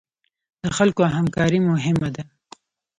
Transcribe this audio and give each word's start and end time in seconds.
د 0.61 0.65
خلکو 0.77 1.01
همکاري 1.15 1.59
مهمه 1.69 2.09
ده 2.15 2.23